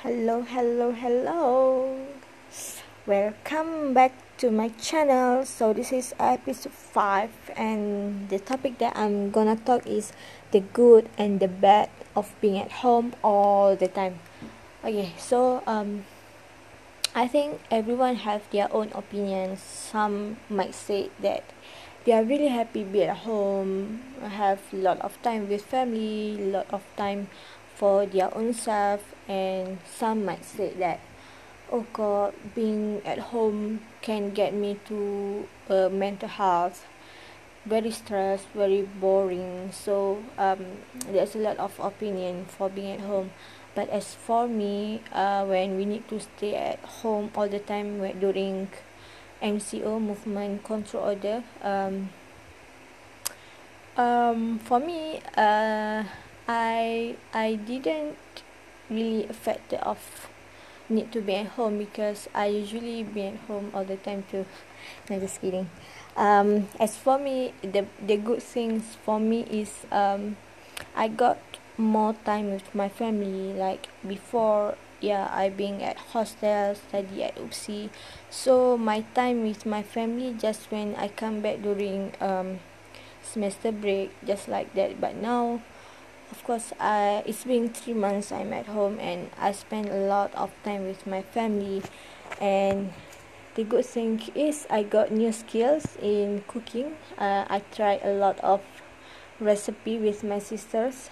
Hello, 0.00 0.40
hello, 0.40 0.92
hello. 0.96 1.84
Welcome 3.04 3.92
back 3.92 4.16
to 4.40 4.50
my 4.50 4.72
channel. 4.80 5.44
So 5.44 5.74
this 5.76 5.92
is 5.92 6.16
episode 6.16 6.72
5 6.72 7.52
and 7.52 8.24
the 8.30 8.38
topic 8.40 8.78
that 8.78 8.96
I'm 8.96 9.28
gonna 9.28 9.60
talk 9.60 9.84
is 9.84 10.16
the 10.56 10.64
good 10.72 11.10
and 11.20 11.36
the 11.36 11.52
bad 11.52 11.92
of 12.16 12.32
being 12.40 12.56
at 12.56 12.80
home 12.80 13.12
all 13.20 13.76
the 13.76 13.92
time. 13.92 14.24
Okay, 14.80 15.12
so 15.20 15.60
um 15.68 16.08
I 17.12 17.28
think 17.28 17.60
everyone 17.68 18.24
have 18.24 18.48
their 18.56 18.72
own 18.72 18.88
opinion 18.96 19.60
Some 19.60 20.40
might 20.48 20.72
say 20.72 21.12
that 21.20 21.44
they 22.08 22.16
are 22.16 22.24
really 22.24 22.48
happy 22.48 22.84
be 22.84 23.04
at 23.04 23.28
home, 23.28 24.00
have 24.24 24.64
a 24.72 24.76
lot 24.76 24.96
of 25.04 25.20
time 25.20 25.44
with 25.50 25.60
family, 25.60 26.40
lot 26.40 26.72
of 26.72 26.80
time 26.96 27.28
for 27.80 28.04
their 28.04 28.28
own 28.36 28.52
self 28.52 29.14
and 29.26 29.78
some 29.88 30.26
might 30.26 30.44
say 30.44 30.68
that 30.76 31.00
oh 31.72 31.86
god 31.94 32.34
being 32.54 33.00
at 33.06 33.32
home 33.32 33.80
can 34.02 34.28
get 34.30 34.52
me 34.52 34.78
to 34.84 35.48
uh, 35.70 35.88
mental 35.88 36.28
health 36.28 36.84
very 37.64 37.90
stressed 37.90 38.48
very 38.54 38.82
boring. 38.82 39.70
So 39.72 40.22
um, 40.38 40.64
there's 41.06 41.34
a 41.34 41.38
lot 41.38 41.58
of 41.58 41.78
opinion 41.78 42.46
for 42.46 42.68
being 42.68 42.92
at 42.92 43.00
home. 43.00 43.30
But 43.74 43.88
as 43.90 44.14
for 44.14 44.48
me 44.48 45.02
uh, 45.12 45.44
when 45.44 45.76
we 45.76 45.84
need 45.84 46.08
to 46.08 46.20
stay 46.20 46.54
at 46.56 46.80
home 47.00 47.30
all 47.34 47.48
the 47.48 47.60
time 47.60 47.98
when, 47.98 48.18
during 48.18 48.68
MCO 49.42 50.00
movement 50.00 50.64
control 50.64 51.04
order 51.04 51.42
um, 51.62 52.10
um, 53.96 54.58
for 54.58 54.80
me 54.80 55.22
uh, 55.36 56.04
I 56.50 57.14
I 57.32 57.54
didn't 57.54 58.18
really 58.90 59.22
affected 59.30 59.78
of 59.86 60.26
need 60.88 61.12
to 61.12 61.20
be 61.22 61.36
at 61.36 61.54
home 61.54 61.78
because 61.78 62.26
I 62.34 62.46
usually 62.46 63.04
be 63.04 63.22
at 63.30 63.38
home 63.46 63.70
all 63.72 63.84
the 63.84 63.94
time 63.96 64.24
too. 64.30 64.44
no, 65.08 65.20
just 65.20 65.40
kidding. 65.40 65.70
Um, 66.16 66.66
as 66.80 66.98
for 66.98 67.22
me, 67.22 67.54
the 67.62 67.86
the 68.02 68.16
good 68.18 68.42
things 68.42 68.98
for 69.06 69.20
me 69.20 69.46
is 69.46 69.86
um, 69.94 70.36
I 70.98 71.06
got 71.06 71.38
more 71.78 72.18
time 72.26 72.50
with 72.50 72.74
my 72.74 72.88
family. 72.90 73.54
Like 73.54 73.86
before, 74.02 74.74
yeah, 74.98 75.30
I 75.30 75.54
being 75.54 75.86
at 75.86 76.02
hostel, 76.10 76.74
study 76.74 77.22
at 77.30 77.38
UPSI. 77.38 77.94
So 78.26 78.74
my 78.76 79.06
time 79.14 79.46
with 79.46 79.62
my 79.66 79.86
family 79.86 80.34
just 80.34 80.66
when 80.74 80.98
I 80.98 81.14
come 81.14 81.46
back 81.46 81.62
during 81.62 82.10
um, 82.18 82.58
semester 83.22 83.70
break, 83.70 84.10
just 84.26 84.50
like 84.50 84.74
that. 84.74 84.98
But 85.00 85.14
now 85.14 85.62
of 86.30 86.44
course 86.44 86.72
I 86.78 87.22
it's 87.26 87.44
been 87.44 87.70
three 87.70 87.94
months 87.94 88.32
I'm 88.32 88.52
at 88.52 88.66
home 88.66 88.98
and 89.00 89.30
I 89.38 89.52
spend 89.52 89.88
a 89.88 90.06
lot 90.06 90.34
of 90.34 90.50
time 90.64 90.86
with 90.86 91.06
my 91.06 91.22
family. 91.22 91.82
And 92.40 92.92
the 93.54 93.64
good 93.64 93.84
thing 93.84 94.22
is 94.34 94.66
I 94.70 94.82
got 94.82 95.10
new 95.10 95.32
skills 95.32 95.96
in 96.00 96.44
cooking. 96.46 96.96
Uh, 97.18 97.44
I 97.48 97.62
try 97.74 98.00
a 98.02 98.12
lot 98.12 98.38
of 98.40 98.62
recipe 99.40 99.98
with 99.98 100.22
my 100.22 100.38
sisters. 100.38 101.10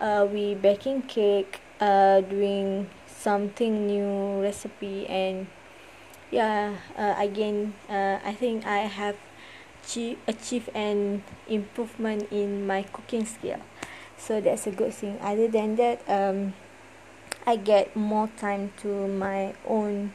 Uh, 0.00 0.26
we 0.30 0.54
baking 0.54 1.02
cake 1.02 1.60
uh, 1.80 2.20
doing 2.22 2.88
something 3.06 3.86
new 3.86 4.42
recipe 4.42 5.06
and 5.06 5.46
yeah 6.30 6.76
uh, 6.96 7.14
again 7.18 7.74
uh, 7.88 8.18
I 8.24 8.32
think 8.32 8.66
I 8.66 8.86
have 8.86 9.16
achieved 10.28 10.70
an 10.74 11.24
improvement 11.48 12.28
in 12.30 12.66
my 12.66 12.82
cooking 12.82 13.24
skill 13.24 13.58
so 14.18 14.40
that's 14.40 14.66
a 14.66 14.70
good 14.70 14.92
thing. 14.92 15.18
Other 15.22 15.48
than 15.48 15.76
that 15.76 16.02
um 16.08 16.54
I 17.46 17.56
get 17.56 17.96
more 17.96 18.28
time 18.36 18.72
to 18.82 19.08
my 19.08 19.54
own 19.66 20.12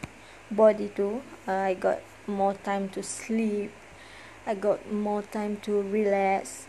body 0.52 0.90
too. 0.90 1.22
Uh, 1.48 1.52
I 1.52 1.74
got 1.74 2.02
more 2.28 2.54
time 2.54 2.90
to 2.90 3.02
sleep. 3.02 3.72
I 4.46 4.56
got 4.56 4.92
more 4.92 5.24
time 5.24 5.58
to 5.64 5.82
relax. 5.82 6.68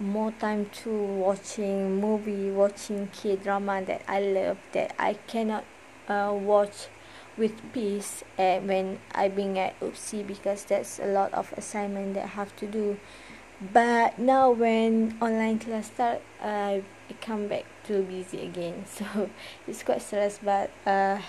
More 0.00 0.32
time 0.32 0.70
to 0.82 0.90
watching 0.90 2.00
movie 2.00 2.50
watching 2.50 3.08
K 3.12 3.36
drama 3.36 3.82
that 3.84 4.02
I 4.08 4.20
love 4.20 4.56
that 4.72 4.94
I 4.98 5.12
cannot 5.28 5.64
uh, 6.08 6.32
watch 6.34 6.88
with 7.36 7.52
peace 7.72 8.24
uh, 8.38 8.58
when 8.60 8.98
I 9.14 9.28
being 9.28 9.58
at 9.58 9.78
UPSI 9.80 10.26
because 10.26 10.64
that's 10.64 10.98
a 10.98 11.06
lot 11.06 11.32
of 11.34 11.52
assignment 11.56 12.14
that 12.14 12.24
I 12.24 12.28
have 12.28 12.56
to 12.56 12.66
do 12.66 12.98
but 13.60 14.18
now 14.18 14.50
when 14.50 15.16
online 15.20 15.58
class 15.58 15.86
start 15.86 16.22
I 16.42 16.82
come 17.20 17.48
back 17.48 17.64
to 17.84 18.02
busy 18.02 18.42
again. 18.42 18.84
So 18.96 19.30
it's 19.68 19.82
quite 19.82 20.02
stress 20.02 20.38
but 20.42 20.70
uh, 20.86 21.20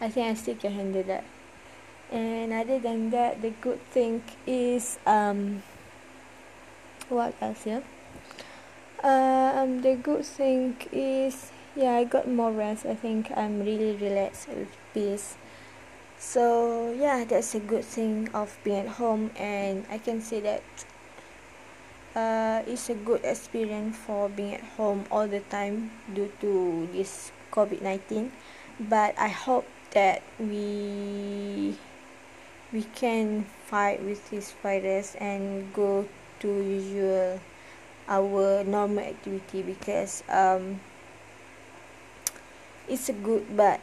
I 0.00 0.08
think 0.08 0.28
I 0.28 0.34
still 0.34 0.56
can 0.56 0.72
handle 0.72 1.02
that. 1.04 1.24
And 2.12 2.52
other 2.52 2.78
than 2.78 3.10
that 3.10 3.40
the 3.42 3.50
good 3.50 3.80
thing 3.90 4.22
is 4.46 4.98
um 5.06 5.62
what 7.08 7.34
else 7.40 7.64
here 7.64 7.82
um 9.02 9.82
the 9.82 9.94
good 9.94 10.24
thing 10.24 10.76
is 10.92 11.52
yeah 11.74 11.92
I 11.92 12.04
got 12.04 12.28
more 12.28 12.52
rest. 12.52 12.84
I 12.84 12.94
think 12.94 13.32
I'm 13.34 13.60
really 13.60 13.96
relaxed 13.96 14.48
with 14.48 14.68
peace. 14.92 15.36
So 16.18 16.92
yeah 16.92 17.24
that's 17.24 17.54
a 17.54 17.60
good 17.60 17.84
thing 17.84 18.28
of 18.34 18.58
being 18.62 18.86
at 18.86 19.00
home. 19.00 19.30
And 19.36 19.86
I 19.90 19.98
can 19.98 20.20
say 20.20 20.40
that 20.40 20.62
uh, 22.16 22.64
it's 22.66 22.88
a 22.88 22.94
good 22.94 23.20
experience 23.22 23.96
for 23.96 24.28
being 24.28 24.54
at 24.54 24.64
home 24.80 25.04
all 25.12 25.28
the 25.28 25.40
time 25.52 25.92
due 26.14 26.32
to 26.40 26.88
this 26.92 27.30
COVID-19 27.52 28.32
but 28.80 29.12
I 29.18 29.28
hope 29.28 29.68
that 29.92 30.22
we 30.40 31.76
we 32.72 32.82
can 32.96 33.44
fight 33.68 34.02
with 34.02 34.30
this 34.30 34.52
virus 34.62 35.14
and 35.20 35.72
go 35.72 36.08
to 36.40 36.48
usual 36.48 37.40
our 38.08 38.64
normal 38.64 39.04
activity 39.04 39.62
because 39.62 40.22
um, 40.28 40.80
it's 42.88 43.08
a 43.08 43.12
good 43.12 43.44
but 43.56 43.80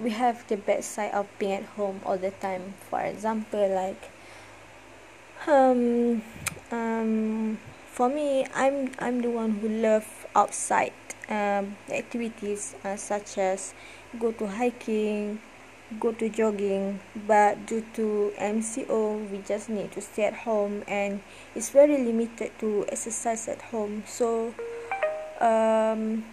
we 0.00 0.10
have 0.10 0.46
the 0.48 0.56
bad 0.56 0.84
side 0.84 1.12
of 1.12 1.26
being 1.38 1.52
at 1.52 1.64
home 1.74 2.00
all 2.04 2.16
the 2.16 2.30
time. 2.30 2.74
For 2.90 3.00
example 3.00 3.68
like 3.74 4.10
um 5.46 6.22
um 6.72 7.58
for 7.86 8.08
me 8.08 8.46
i'm 8.54 8.90
i'm 8.98 9.20
the 9.22 9.30
one 9.30 9.52
who 9.52 9.68
love 9.68 10.26
outside 10.34 10.92
um 11.28 11.76
activities 11.90 12.74
uh, 12.84 12.96
such 12.96 13.38
as 13.38 13.74
go 14.18 14.32
to 14.32 14.46
hiking 14.46 15.38
go 16.00 16.12
to 16.12 16.28
jogging 16.28 17.00
but 17.26 17.66
due 17.66 17.82
to 17.94 18.32
mco 18.38 19.30
we 19.30 19.38
just 19.38 19.70
need 19.70 19.90
to 19.92 20.00
stay 20.00 20.24
at 20.24 20.34
home 20.34 20.82
and 20.86 21.20
it's 21.54 21.70
very 21.70 21.96
limited 21.96 22.50
to 22.58 22.84
exercise 22.88 23.48
at 23.48 23.62
home. 23.62 24.02
So 24.06 24.54
um 25.40 26.24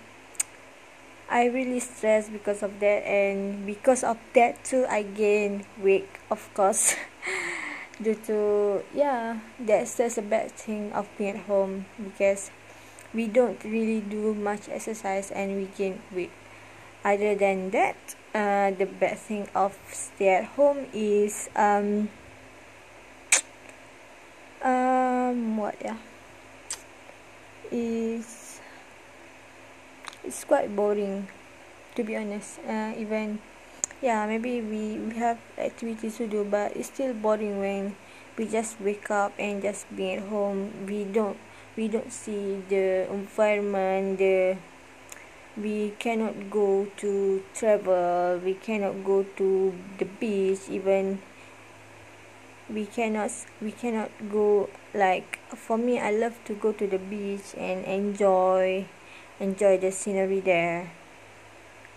I 1.27 1.45
really 1.45 1.79
stress 1.79 2.29
because 2.29 2.61
of 2.61 2.79
that 2.81 3.07
and 3.07 3.65
because 3.65 4.03
of 4.03 4.17
that 4.33 4.63
too 4.63 4.85
I 4.89 5.03
gain 5.03 5.65
weight 5.81 6.09
of 6.29 6.53
course 6.53 6.95
due 8.01 8.15
to 8.27 8.83
yeah 8.93 9.39
that's 9.59 9.95
that's 9.95 10.17
a 10.17 10.21
bad 10.21 10.51
thing 10.51 10.91
of 10.91 11.07
being 11.17 11.35
at 11.35 11.45
home 11.47 11.85
because 11.95 12.51
we 13.13 13.27
don't 13.27 13.63
really 13.63 14.01
do 14.01 14.33
much 14.35 14.67
exercise 14.67 15.31
and 15.31 15.55
we 15.55 15.65
gain 15.77 16.01
weight. 16.11 16.31
Other 17.05 17.35
than 17.35 17.69
that 17.71 17.95
uh, 18.33 18.71
the 18.71 18.85
bad 18.85 19.17
thing 19.19 19.47
of 19.55 19.77
stay 19.87 20.43
at 20.43 20.45
home 20.59 20.87
is 20.91 21.49
um 21.55 22.09
um 24.61 25.57
what 25.57 25.77
yeah 25.79 25.97
is 27.71 28.59
it's 30.23 30.43
quite 30.43 30.75
boring 30.75 31.27
to 31.95 32.03
be 32.03 32.17
honest. 32.17 32.59
Uh, 32.67 32.91
even 32.97 33.39
yeah 34.01 34.25
maybe 34.25 34.61
we, 34.61 34.97
we 34.99 35.15
have 35.15 35.39
activities 35.57 36.17
to 36.17 36.27
do 36.27 36.43
but 36.43 36.75
it's 36.75 36.87
still 36.87 37.13
boring 37.13 37.59
when 37.59 37.95
we 38.37 38.45
just 38.47 38.79
wake 38.81 39.09
up 39.09 39.33
and 39.39 39.61
just 39.61 39.87
be 39.95 40.11
at 40.11 40.23
home. 40.27 40.71
We 40.87 41.05
don't 41.05 41.37
we 41.77 41.87
don't 41.87 42.11
see 42.11 42.61
the 42.67 43.07
environment 43.11 44.19
the 44.19 44.57
we 45.57 45.93
cannot 45.99 46.49
go 46.49 46.87
to 46.97 47.43
travel 47.53 48.39
we 48.43 48.55
cannot 48.55 49.03
go 49.03 49.23
to 49.37 49.73
the 49.97 50.05
beach 50.05 50.67
even. 50.69 51.19
We 52.67 52.85
cannot 52.87 53.31
we 53.61 53.71
cannot 53.71 54.11
go 54.29 54.69
like 54.93 55.39
for 55.55 55.77
me 55.77 55.99
I 55.99 56.11
love 56.11 56.35
to 56.45 56.55
go 56.55 56.71
to 56.73 56.87
the 56.87 56.97
beach 56.97 57.55
and 57.57 57.85
enjoy 57.85 58.87
enjoy 59.39 59.77
the 59.77 59.91
scenery 59.91 60.41
there. 60.41 60.91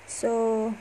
So 0.07 0.75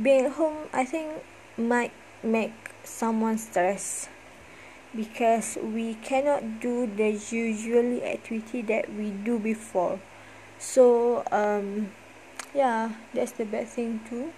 being 0.00 0.30
home 0.30 0.68
I 0.72 0.84
think 0.84 1.22
might 1.56 1.92
make 2.22 2.54
someone 2.84 3.38
stress 3.38 4.08
because 4.94 5.58
we 5.62 5.94
cannot 5.94 6.60
do 6.60 6.86
the 6.86 7.10
usually 7.30 8.04
activity 8.04 8.62
that 8.62 8.92
we 8.92 9.10
do 9.10 9.38
before. 9.38 10.00
So 10.58 11.24
um 11.32 11.92
yeah 12.54 12.92
that's 13.14 13.32
the 13.32 13.44
best 13.44 13.74
thing 13.74 14.00
too 14.08 14.32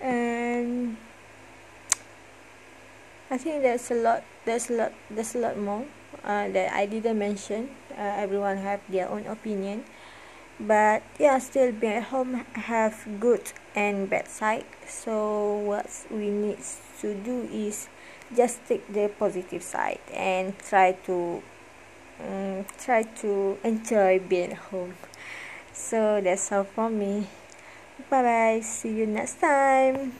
and 0.00 0.96
I 3.30 3.38
think 3.38 3.62
there's 3.62 3.90
a 3.90 3.94
lot 3.94 4.22
there's 4.44 4.70
a 4.70 4.74
lot 4.74 4.92
there's 5.10 5.34
a 5.34 5.38
lot 5.38 5.58
more 5.58 5.84
uh, 6.24 6.48
that 6.48 6.72
I 6.72 6.86
didn't 6.86 7.18
mention. 7.18 7.70
Uh, 7.90 8.22
everyone 8.22 8.58
have 8.58 8.80
their 8.88 9.08
own 9.08 9.26
opinion 9.26 9.84
but 10.58 11.02
yeah 11.18 11.38
still 11.38 11.72
being 11.72 11.94
at 11.94 12.04
home 12.04 12.44
have 12.54 13.06
good 13.20 13.52
and 13.74 14.08
bad 14.08 14.28
side. 14.28 14.64
So 14.86 15.58
what 15.58 15.86
we 16.10 16.30
need 16.30 16.58
to 17.00 17.14
do 17.14 17.48
is 17.52 17.88
just 18.34 18.66
take 18.66 18.86
the 18.92 19.08
positive 19.18 19.62
side 19.62 20.00
and 20.12 20.58
try 20.58 20.92
to 21.06 21.42
um, 22.20 22.64
try 22.78 23.02
to 23.02 23.58
enjoy 23.62 24.18
being 24.18 24.52
at 24.52 24.58
home. 24.58 24.94
So 25.72 26.20
that's 26.20 26.50
all 26.52 26.64
for 26.64 26.88
me. 26.88 27.28
Bye 28.10 28.22
bye 28.22 28.60
see 28.60 28.92
you 28.92 29.06
next 29.06 29.40
time 29.40 30.12